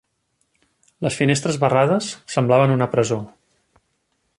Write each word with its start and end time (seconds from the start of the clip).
Les 1.07 1.17
finestres 1.19 1.59
barrades 1.65 2.09
semblaven 2.37 2.77
una 2.79 2.89
presó. 2.97 3.21